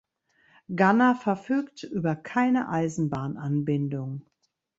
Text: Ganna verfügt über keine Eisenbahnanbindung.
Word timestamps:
Ganna 0.75 1.13
verfügt 1.13 1.83
über 1.83 2.15
keine 2.15 2.69
Eisenbahnanbindung. 2.69 4.25